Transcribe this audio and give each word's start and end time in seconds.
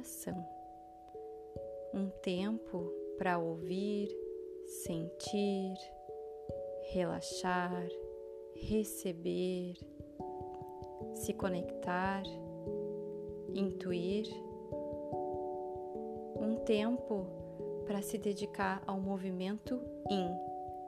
coração. 0.00 0.46
Um 1.92 2.08
tempo 2.22 2.90
para 3.18 3.38
ouvir, 3.38 4.08
sentir, 4.84 5.74
relaxar, 6.92 7.86
receber, 8.54 9.74
se 11.14 11.34
conectar, 11.34 12.22
intuir. 13.54 14.26
Um 16.40 16.56
tempo 16.64 17.26
para 17.86 18.00
se 18.00 18.16
dedicar 18.16 18.82
ao 18.86 18.98
movimento 18.98 19.82
Yin, 20.10 20.30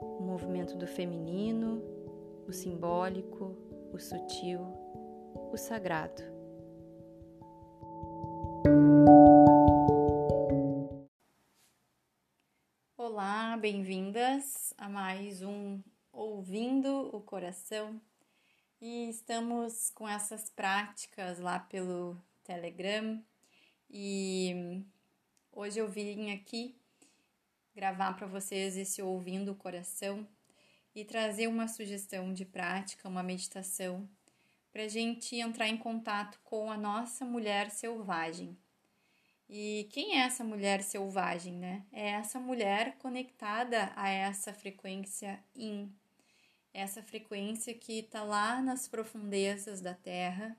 o 0.01 0.23
movimento 0.23 0.75
do 0.75 0.87
feminino, 0.87 1.83
o 2.47 2.51
simbólico, 2.51 3.55
o 3.91 3.99
sutil, 3.99 4.61
o 5.51 5.57
sagrado. 5.57 6.32
Bem-vindas 13.63 14.73
a 14.77 14.89
mais 14.89 15.41
um 15.41 15.81
Ouvindo 16.11 17.09
o 17.15 17.21
Coração. 17.21 17.97
E 18.81 19.07
estamos 19.07 19.89
com 19.91 20.05
essas 20.05 20.49
práticas 20.49 21.39
lá 21.39 21.59
pelo 21.59 22.21
Telegram 22.43 23.23
e 23.89 24.83
hoje 25.49 25.79
eu 25.79 25.87
vim 25.87 26.31
aqui 26.31 26.75
gravar 27.73 28.11
para 28.17 28.27
vocês 28.27 28.75
esse 28.75 29.01
Ouvindo 29.01 29.53
o 29.53 29.55
Coração 29.55 30.27
e 30.93 31.05
trazer 31.05 31.47
uma 31.47 31.69
sugestão 31.69 32.33
de 32.33 32.43
prática, 32.43 33.07
uma 33.07 33.23
meditação, 33.23 34.09
para 34.73 34.83
a 34.83 34.89
gente 34.89 35.37
entrar 35.37 35.69
em 35.69 35.77
contato 35.77 36.37
com 36.43 36.69
a 36.69 36.75
nossa 36.75 37.23
mulher 37.23 37.71
selvagem. 37.71 38.57
E 39.49 39.87
quem 39.91 40.19
é 40.19 40.25
essa 40.25 40.43
mulher 40.43 40.81
selvagem, 40.81 41.53
né? 41.53 41.85
É 41.91 42.09
essa 42.09 42.39
mulher 42.39 42.97
conectada 42.97 43.91
a 43.95 44.09
essa 44.09 44.53
frequência 44.53 45.43
in, 45.55 45.91
essa 46.73 47.03
frequência 47.03 47.73
que 47.73 47.99
está 47.99 48.23
lá 48.23 48.61
nas 48.61 48.87
profundezas 48.87 49.79
da 49.79 49.93
Terra, 49.93 50.57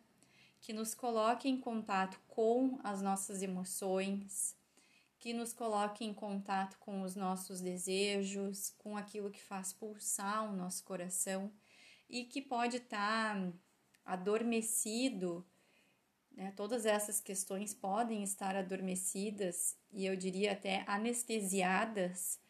que 0.60 0.72
nos 0.72 0.94
coloca 0.94 1.48
em 1.48 1.58
contato 1.58 2.20
com 2.28 2.78
as 2.84 3.02
nossas 3.02 3.42
emoções, 3.42 4.56
que 5.18 5.32
nos 5.32 5.52
coloque 5.52 6.04
em 6.04 6.14
contato 6.14 6.78
com 6.78 7.02
os 7.02 7.16
nossos 7.16 7.60
desejos, 7.60 8.70
com 8.78 8.96
aquilo 8.96 9.30
que 9.30 9.42
faz 9.42 9.72
pulsar 9.72 10.44
o 10.44 10.56
nosso 10.56 10.84
coração 10.84 11.50
e 12.08 12.24
que 12.24 12.40
pode 12.40 12.76
estar 12.76 13.34
tá 13.34 13.52
adormecido. 14.04 15.44
Né? 16.34 16.52
Todas 16.56 16.84
essas 16.84 17.20
questões 17.20 17.72
podem 17.72 18.22
estar 18.22 18.56
adormecidas 18.56 19.76
e 19.92 20.04
eu 20.04 20.16
diria 20.16 20.52
até 20.52 20.84
anestesiadas 20.86 22.40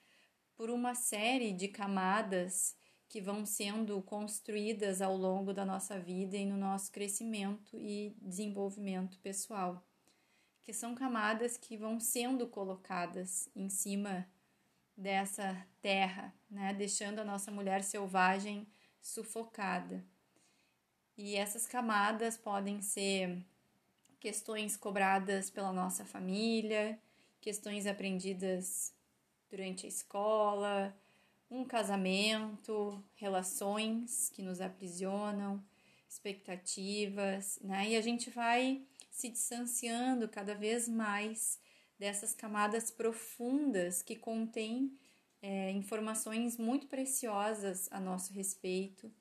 por 0.57 0.71
uma 0.71 0.95
série 0.95 1.53
de 1.53 1.69
camadas 1.69 2.77
que 3.09 3.21
vão 3.21 3.45
sendo 3.45 4.01
construídas 4.03 5.01
ao 5.01 5.17
longo 5.17 5.53
da 5.53 5.65
nossa 5.65 5.99
vida 5.99 6.37
e 6.37 6.47
no 6.47 6.57
nosso 6.57 6.91
crescimento 6.91 7.79
e 7.79 8.17
desenvolvimento 8.21 9.19
pessoal 9.19 9.85
que 10.65 10.73
são 10.73 10.95
camadas 10.95 11.59
que 11.59 11.77
vão 11.77 12.01
sendo 12.01 12.47
colocadas 12.47 13.51
em 13.55 13.69
cima 13.69 14.27
dessa 14.97 15.65
terra, 15.83 16.35
né, 16.51 16.73
deixando 16.73 17.19
a 17.19 17.25
nossa 17.25 17.51
mulher 17.51 17.83
selvagem 17.83 18.67
sufocada. 19.01 20.03
E 21.17 21.37
essas 21.37 21.67
camadas 21.67 22.39
podem 22.39 22.81
ser 22.81 23.45
questões 24.25 24.75
cobradas 24.75 25.51
pela 25.51 25.71
nossa 25.71 26.03
família, 26.03 26.99
questões 27.43 27.87
aprendidas 27.87 28.91
durante 29.51 29.85
a 29.85 29.89
escola, 29.91 30.97
um 31.51 31.63
casamento, 31.63 33.05
relações 33.17 34.31
que 34.31 34.41
nos 34.41 34.63
aprisionam, 34.63 35.63
expectativas, 36.09 37.59
né? 37.61 37.91
E 37.91 37.97
a 37.97 38.01
gente 38.01 38.31
vai 38.31 38.83
se 39.11 39.29
distanciando 39.29 40.27
cada 40.27 40.55
vez 40.55 40.89
mais 40.89 41.61
dessas 41.99 42.33
camadas 42.33 42.91
profundas 42.91 44.01
que 44.01 44.17
contêm 44.17 44.99
é, 45.43 45.71
informações 45.73 46.57
muito 46.57 46.87
preciosas 46.87 47.93
a 47.93 48.01
nosso 48.01 48.33
respeito 48.33 49.13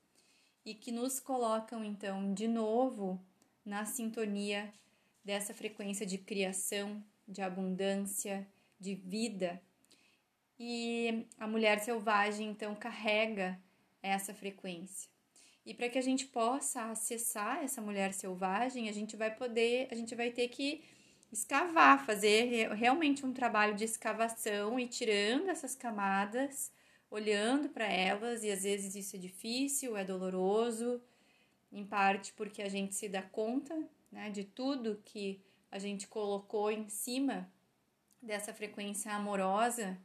e 0.64 0.74
que 0.74 0.90
nos 0.90 1.20
colocam 1.20 1.84
então 1.84 2.32
de 2.32 2.48
novo 2.48 3.20
na 3.66 3.84
sintonia 3.84 4.72
dessa 5.24 5.54
frequência 5.54 6.04
de 6.04 6.18
criação, 6.18 7.02
de 7.26 7.40
abundância, 7.40 8.46
de 8.78 8.94
vida. 8.94 9.60
E 10.58 11.26
a 11.38 11.46
mulher 11.46 11.80
selvagem 11.80 12.48
então 12.48 12.74
carrega 12.74 13.58
essa 14.02 14.34
frequência. 14.34 15.08
E 15.64 15.72
para 15.72 15.88
que 15.88 15.98
a 15.98 16.02
gente 16.02 16.26
possa 16.26 16.90
acessar 16.90 17.64
essa 17.64 17.80
mulher 17.80 18.12
selvagem, 18.12 18.88
a 18.88 18.92
gente 18.92 19.16
vai 19.16 19.34
poder, 19.34 19.88
a 19.90 19.94
gente 19.94 20.14
vai 20.14 20.30
ter 20.30 20.48
que 20.48 20.84
escavar, 21.32 22.04
fazer 22.04 22.70
realmente 22.74 23.24
um 23.24 23.32
trabalho 23.32 23.74
de 23.74 23.84
escavação 23.84 24.78
e 24.78 24.86
tirando 24.86 25.48
essas 25.48 25.74
camadas, 25.74 26.70
olhando 27.10 27.70
para 27.70 27.86
elas, 27.86 28.44
e 28.44 28.50
às 28.50 28.62
vezes 28.62 28.94
isso 28.94 29.16
é 29.16 29.18
difícil, 29.18 29.96
é 29.96 30.04
doloroso, 30.04 31.02
em 31.72 31.84
parte 31.84 32.32
porque 32.34 32.62
a 32.62 32.68
gente 32.68 32.94
se 32.94 33.08
dá 33.08 33.22
conta 33.22 33.74
né, 34.14 34.30
de 34.30 34.44
tudo 34.44 35.02
que 35.04 35.42
a 35.72 35.78
gente 35.78 36.06
colocou 36.06 36.70
em 36.70 36.88
cima 36.88 37.52
dessa 38.22 38.54
frequência 38.54 39.12
amorosa 39.12 39.98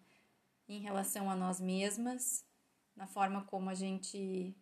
em 0.68 0.80
relação 0.80 1.30
a 1.30 1.36
nós 1.36 1.62
mesmas, 1.62 2.44
na 2.96 3.06
forma 3.06 3.44
como 3.44 3.70
a 3.70 3.76
gente 3.76 4.56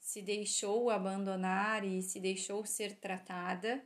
se 0.00 0.22
deixou 0.22 0.88
abandonar 0.88 1.84
e 1.84 2.00
se 2.02 2.18
deixou 2.18 2.64
ser 2.64 2.96
tratada, 2.96 3.84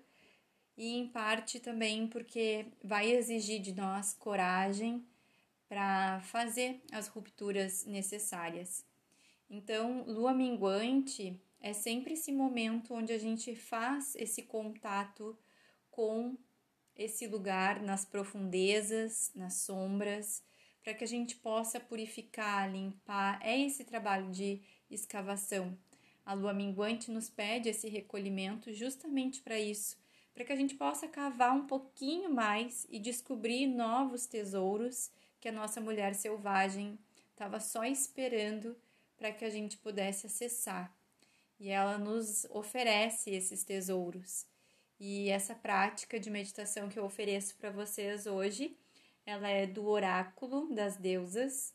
e 0.77 0.97
em 0.97 1.09
parte 1.09 1.59
também 1.59 2.07
porque 2.07 2.67
vai 2.83 3.11
exigir 3.11 3.61
de 3.61 3.73
nós 3.73 4.15
coragem 4.15 5.05
para 5.69 6.21
fazer 6.21 6.81
as 6.93 7.09
rupturas 7.09 7.85
necessárias. 7.87 8.87
Então, 9.51 10.05
lua 10.07 10.33
minguante 10.33 11.39
é 11.63 11.73
sempre 11.73 12.15
esse 12.15 12.31
momento 12.31 12.93
onde 12.95 13.13
a 13.13 13.19
gente 13.19 13.55
faz 13.55 14.15
esse 14.17 14.43
contato 14.43 15.39
com 15.91 16.37
esse 16.95 17.27
lugar 17.27 17.81
nas 17.81 18.05
profundezas, 18.05 19.31
nas 19.35 19.55
sombras, 19.55 20.43
para 20.83 20.93
que 20.93 21.05
a 21.05 21.09
gente 21.09 21.37
possa 21.37 21.81
purificar, 21.81 22.71
limpar. 22.71 23.41
É 23.43 23.59
esse 23.59 23.85
trabalho 23.85 24.31
de 24.31 24.61
escavação 24.91 25.79
a 26.25 26.35
lua 26.35 26.55
minguante 26.55 27.11
nos 27.11 27.29
pede 27.29 27.69
esse 27.69 27.89
recolhimento 27.89 28.73
justamente 28.73 29.41
para 29.41 29.59
isso, 29.59 29.97
para 30.33 30.45
que 30.45 30.53
a 30.53 30.57
gente 30.57 30.75
possa 30.77 31.09
cavar 31.09 31.53
um 31.53 31.67
pouquinho 31.67 32.33
mais 32.33 32.87
e 32.89 32.99
descobrir 32.99 33.67
novos 33.67 34.27
tesouros 34.27 35.11
que 35.41 35.49
a 35.49 35.53
nossa 35.53 35.81
mulher 35.81 36.15
selvagem 36.15 36.99
estava 37.31 37.59
só 37.59 37.85
esperando 37.85 38.77
para 39.17 39.33
que 39.33 39.45
a 39.45 39.51
gente 39.51 39.77
pudesse 39.77 40.27
acessar. 40.27 40.95
E 41.63 41.71
ela 41.71 41.97
nos 41.97 42.45
oferece 42.51 43.31
esses 43.31 43.63
tesouros. 43.63 44.45
E 44.99 45.31
essa 45.31 45.55
prática 45.55 46.19
de 46.19 46.29
meditação 46.29 46.89
que 46.89 46.99
eu 46.99 47.05
ofereço 47.05 47.55
para 47.55 47.71
vocês 47.71 48.27
hoje, 48.27 48.77
ela 49.25 49.49
é 49.49 49.65
do 49.65 49.87
oráculo 49.87 50.75
das 50.75 50.97
deusas, 50.97 51.73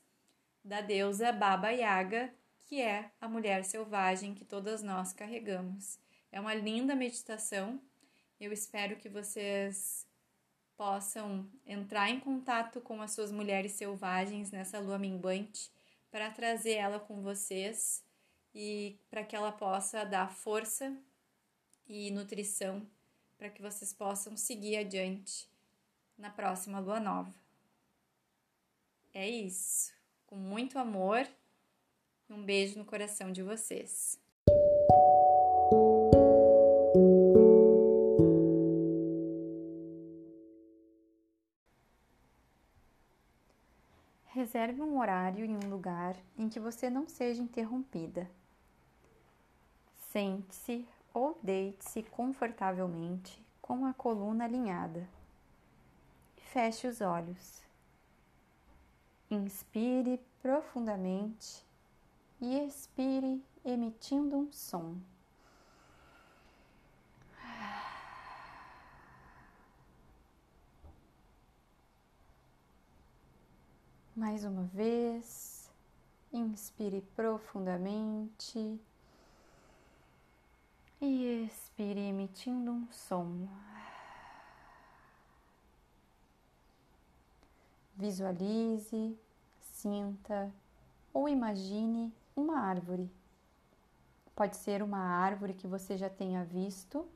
da 0.62 0.82
deusa 0.82 1.32
Baba 1.32 1.70
Yaga, 1.70 2.34
que 2.66 2.82
é 2.82 3.10
a 3.22 3.30
mulher 3.30 3.64
selvagem 3.64 4.36
que 4.36 4.44
todas 4.44 4.84
nós 4.84 5.14
carregamos. 5.14 5.98
É 6.34 6.42
uma 6.42 6.54
linda 6.54 6.94
meditação. 6.94 7.80
Eu 8.42 8.52
espero 8.52 8.98
que 8.98 9.08
vocês 9.08 10.06
possam 10.76 11.50
entrar 11.66 12.10
em 12.10 12.20
contato 12.20 12.82
com 12.82 13.02
as 13.02 13.12
suas 13.12 13.32
mulheres 13.32 13.72
selvagens 13.72 14.52
nessa 14.52 14.80
lua 14.80 15.00
minguante 15.00 15.72
para 16.12 16.30
trazer 16.30 16.74
ela 16.74 17.00
com 17.00 17.22
vocês 17.22 18.06
e 18.60 19.00
para 19.08 19.24
que 19.24 19.36
ela 19.36 19.52
possa 19.52 20.04
dar 20.04 20.34
força 20.34 20.92
e 21.88 22.10
nutrição 22.10 22.84
para 23.38 23.52
que 23.52 23.62
vocês 23.62 23.94
possam 23.94 24.36
seguir 24.36 24.78
adiante 24.78 25.48
na 26.18 26.32
próxima 26.32 26.80
lua 26.80 27.00
nova. 27.00 27.32
É 29.14 29.30
isso. 29.30 29.94
Com 30.26 30.36
muito 30.36 30.80
amor 30.80 31.28
um 32.28 32.44
beijo 32.44 32.80
no 32.80 32.84
coração 32.84 33.32
de 33.32 33.44
vocês. 33.44 34.20
Reserve 44.26 44.82
um 44.82 45.00
horário 45.00 45.46
em 45.46 45.56
um 45.56 45.70
lugar 45.70 46.16
em 46.36 46.50
que 46.50 46.60
você 46.60 46.90
não 46.90 47.08
seja 47.08 47.42
interrompida. 47.42 48.28
Sente-se 50.18 50.84
ou 51.14 51.38
deite-se 51.44 52.02
confortavelmente 52.02 53.40
com 53.62 53.86
a 53.86 53.94
coluna 53.94 54.46
alinhada. 54.46 55.08
feche 56.38 56.88
os 56.88 57.02
olhos. 57.02 57.62
Inspire 59.30 60.20
profundamente 60.42 61.64
e 62.42 62.58
expire 62.66 63.46
emitindo 63.64 64.38
um 64.38 64.52
som. 64.52 64.98
Mais 74.16 74.44
uma 74.44 74.64
vez, 74.64 75.72
inspire 76.34 77.02
profundamente 77.16 78.82
e 81.00 81.46
expire 81.46 82.00
emitindo 82.00 82.72
um 82.72 82.88
som. 82.92 83.48
Visualize, 87.96 89.18
sinta 89.60 90.52
ou 91.14 91.28
imagine 91.28 92.14
uma 92.36 92.60
árvore. 92.60 93.10
Pode 94.36 94.56
ser 94.56 94.84
uma 94.84 95.00
árvore 95.00 95.54
que 95.54 95.68
você 95.68 95.98
já 95.98 96.10
tenha 96.10 96.44
visto 96.44 97.08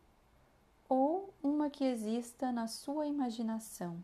ou 0.90 1.34
uma 1.42 1.70
que 1.70 1.84
exista 1.84 2.52
na 2.52 2.68
sua 2.68 3.06
imaginação. 3.06 4.04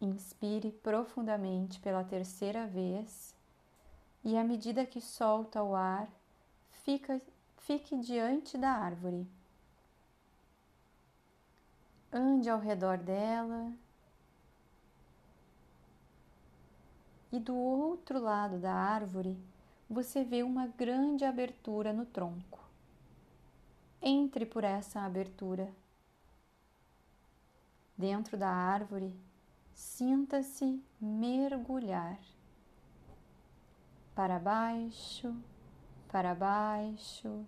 Inspire 0.00 0.70
profundamente 0.70 1.80
pela 1.80 2.04
terceira 2.04 2.66
vez 2.66 3.34
e, 4.24 4.36
à 4.36 4.44
medida 4.44 4.86
que 4.86 5.00
solta 5.00 5.62
o 5.62 5.74
ar, 5.74 6.08
fica, 6.88 7.20
fique 7.58 7.98
diante 7.98 8.56
da 8.56 8.70
árvore. 8.70 9.28
Ande 12.10 12.48
ao 12.48 12.58
redor 12.58 12.96
dela 12.96 13.70
e 17.30 17.38
do 17.38 17.54
outro 17.54 18.18
lado 18.18 18.58
da 18.58 18.72
árvore 18.72 19.36
você 19.90 20.24
vê 20.24 20.42
uma 20.42 20.66
grande 20.66 21.26
abertura 21.26 21.92
no 21.92 22.06
tronco. 22.06 22.58
Entre 24.00 24.46
por 24.46 24.64
essa 24.64 25.02
abertura. 25.02 25.70
Dentro 27.98 28.38
da 28.38 28.48
árvore 28.48 29.14
Sinta-se 29.74 30.82
mergulhar 31.00 32.18
para 34.14 34.40
baixo, 34.40 35.32
para 36.08 36.34
baixo, 36.34 37.44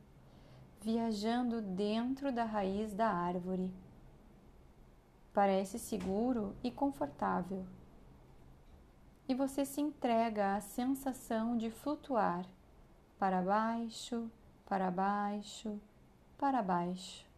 viajando 0.81 1.61
dentro 1.61 2.31
da 2.31 2.45
raiz 2.45 2.93
da 2.93 3.09
árvore. 3.09 3.73
Parece 5.33 5.79
seguro 5.79 6.55
e 6.63 6.71
confortável. 6.71 7.65
E 9.29 9.35
você 9.35 9.65
se 9.65 9.81
entrega 9.81 10.57
à 10.57 10.61
sensação 10.61 11.57
de 11.57 11.71
flutuar 11.71 12.45
para 13.19 13.41
baixo, 13.41 14.31
para 14.67 14.91
baixo, 14.91 15.81
para 16.37 16.63
baixo. 16.63 17.29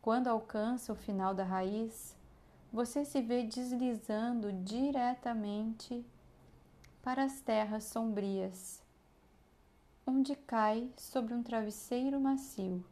Quando 0.00 0.28
alcança 0.28 0.92
o 0.92 0.96
final 0.96 1.34
da 1.34 1.44
raiz, 1.44 2.16
você 2.72 3.04
se 3.04 3.22
vê 3.22 3.42
deslizando 3.42 4.52
diretamente 4.52 6.04
para 7.04 7.22
as 7.22 7.40
terras 7.40 7.84
sombrias, 7.84 8.82
onde 10.06 10.34
cai 10.34 10.90
sobre 10.96 11.34
um 11.34 11.42
travesseiro 11.42 12.18
macio. 12.18 12.84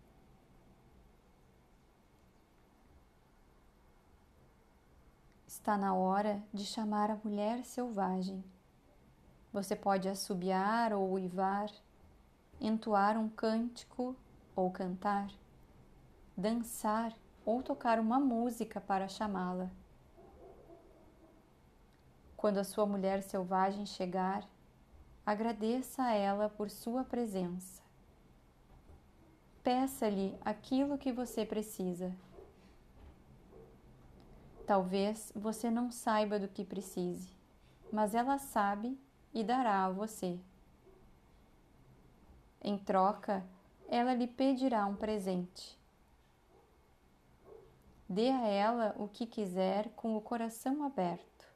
Está 5.46 5.78
na 5.78 5.94
hora 5.94 6.42
de 6.52 6.64
chamar 6.64 7.10
a 7.10 7.18
mulher 7.24 7.64
selvagem. 7.64 8.44
Você 9.52 9.74
pode 9.74 10.08
assobiar 10.08 10.92
ou 10.92 11.12
uivar, 11.12 11.70
entoar 12.60 13.18
um 13.18 13.28
cântico 13.28 14.14
ou 14.54 14.70
cantar 14.70 15.28
dançar 16.36 17.12
ou 17.44 17.62
tocar 17.62 17.98
uma 17.98 18.18
música 18.18 18.80
para 18.80 19.08
chamá-la. 19.08 19.70
Quando 22.42 22.58
a 22.58 22.64
sua 22.64 22.84
mulher 22.84 23.22
selvagem 23.22 23.86
chegar, 23.86 24.44
agradeça 25.24 26.02
a 26.02 26.12
ela 26.12 26.48
por 26.48 26.68
sua 26.70 27.04
presença. 27.04 27.80
Peça-lhe 29.62 30.36
aquilo 30.44 30.98
que 30.98 31.12
você 31.12 31.46
precisa. 31.46 32.12
Talvez 34.66 35.30
você 35.36 35.70
não 35.70 35.92
saiba 35.92 36.36
do 36.36 36.48
que 36.48 36.64
precise, 36.64 37.30
mas 37.92 38.12
ela 38.12 38.38
sabe 38.38 38.98
e 39.32 39.44
dará 39.44 39.84
a 39.84 39.90
você. 39.90 40.36
Em 42.60 42.76
troca, 42.76 43.46
ela 43.86 44.14
lhe 44.14 44.26
pedirá 44.26 44.84
um 44.84 44.96
presente. 44.96 45.78
Dê 48.08 48.30
a 48.30 48.48
ela 48.48 48.96
o 48.98 49.06
que 49.06 49.26
quiser 49.26 49.90
com 49.90 50.16
o 50.16 50.20
coração 50.20 50.82
aberto. 50.82 51.51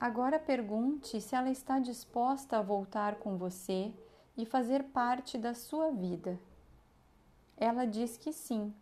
Agora 0.00 0.38
pergunte 0.38 1.20
se 1.20 1.34
ela 1.34 1.50
está 1.50 1.78
disposta 1.78 2.56
a 2.56 2.62
voltar 2.62 3.16
com 3.16 3.36
você 3.36 3.92
e 4.36 4.46
fazer 4.46 4.84
parte 4.84 5.36
da 5.36 5.52
sua 5.52 5.90
vida. 5.90 6.40
Ela 7.56 7.84
diz 7.84 8.16
que 8.16 8.32
sim. 8.32 8.74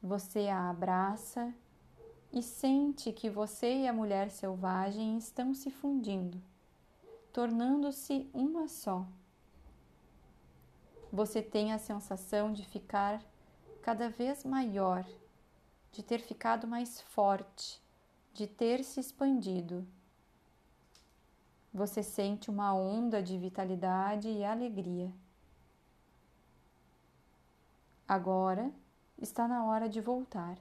Você 0.00 0.46
a 0.46 0.70
abraça 0.70 1.52
e 2.32 2.42
sente 2.42 3.12
que 3.12 3.28
você 3.28 3.80
e 3.82 3.88
a 3.88 3.92
mulher 3.92 4.30
selvagem 4.30 5.18
estão 5.18 5.52
se 5.52 5.70
fundindo, 5.70 6.40
tornando-se 7.32 8.30
uma 8.32 8.68
só 8.68 9.04
você 11.12 11.42
tem 11.42 11.72
a 11.72 11.78
sensação 11.78 12.52
de 12.52 12.64
ficar 12.64 13.20
cada 13.82 14.08
vez 14.08 14.44
maior, 14.44 15.04
de 15.90 16.02
ter 16.02 16.20
ficado 16.20 16.68
mais 16.68 17.00
forte, 17.00 17.82
de 18.32 18.46
ter 18.46 18.84
se 18.84 19.00
expandido. 19.00 19.86
Você 21.72 22.02
sente 22.02 22.50
uma 22.50 22.74
onda 22.74 23.22
de 23.22 23.38
vitalidade 23.38 24.28
e 24.28 24.44
alegria. 24.44 25.12
Agora 28.06 28.72
está 29.16 29.46
na 29.46 29.64
hora 29.64 29.88
de 29.88 30.00
voltar. 30.00 30.58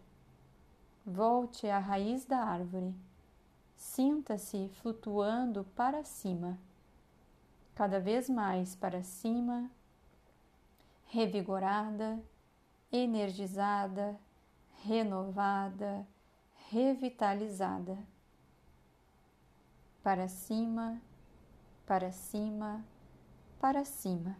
Volte 1.05 1.67
à 1.67 1.79
raiz 1.79 2.25
da 2.25 2.37
árvore. 2.37 2.93
Sinta-se 3.75 4.69
flutuando 4.81 5.63
para 5.75 6.03
cima, 6.03 6.59
cada 7.73 7.99
vez 7.99 8.29
mais 8.29 8.75
para 8.75 9.01
cima 9.01 9.71
revigorada, 11.09 12.23
energizada, 12.91 14.19
renovada, 14.83 16.07
revitalizada. 16.69 17.97
Para 20.09 20.27
cima, 20.27 20.99
para 21.85 22.11
cima, 22.11 22.83
para 23.61 23.85
cima, 23.85 24.35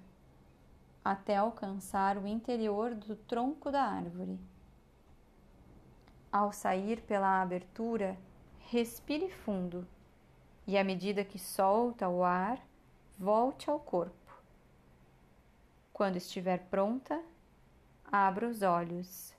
até 1.06 1.38
alcançar 1.38 2.18
o 2.18 2.26
interior 2.26 2.96
do 2.96 3.16
tronco 3.16 3.70
da 3.70 3.84
árvore. 3.84 4.40
Ao 6.32 6.52
sair 6.52 7.04
pela 7.04 7.40
abertura, 7.40 8.18
respire 8.72 9.30
fundo 9.30 9.88
e, 10.66 10.76
à 10.76 10.84
medida 10.84 11.24
que 11.24 11.38
solta 11.38 12.10
o 12.10 12.24
ar, 12.24 12.60
volte 13.16 13.70
ao 13.70 13.80
corpo. 13.80 14.42
Quando 15.94 16.16
estiver 16.16 16.66
pronta, 16.72 17.24
abra 18.12 18.48
os 18.48 18.64
olhos. 18.64 19.36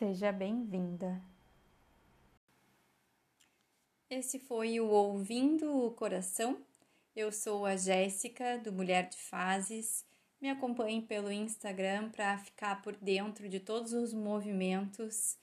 Seja 0.00 0.32
bem-vinda. 0.32 1.22
Esse 4.08 4.38
foi 4.38 4.80
o 4.80 4.86
Ouvindo 4.86 5.70
o 5.76 5.90
Coração. 5.90 6.64
Eu 7.14 7.30
sou 7.30 7.66
a 7.66 7.76
Jéssica, 7.76 8.56
do 8.56 8.72
Mulher 8.72 9.10
de 9.10 9.18
Fases. 9.18 10.06
Me 10.40 10.48
acompanhe 10.48 11.02
pelo 11.02 11.30
Instagram 11.30 12.08
para 12.12 12.38
ficar 12.38 12.80
por 12.80 12.96
dentro 12.96 13.46
de 13.46 13.60
todos 13.60 13.92
os 13.92 14.14
movimentos 14.14 15.36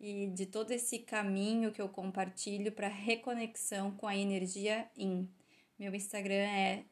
e 0.00 0.28
de 0.28 0.46
todo 0.46 0.70
esse 0.70 1.00
caminho 1.00 1.70
que 1.70 1.82
eu 1.82 1.90
compartilho 1.90 2.72
para 2.72 2.88
reconexão 2.88 3.90
com 3.90 4.06
a 4.06 4.16
energia 4.16 4.90
IN. 4.96 5.28
Meu 5.78 5.94
Instagram 5.94 6.48
é 6.48 6.86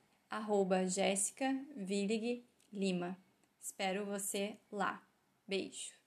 Lima. 2.70 3.16
Espero 3.58 4.04
você 4.04 4.58
lá. 4.70 5.02
Beijo! 5.48 6.05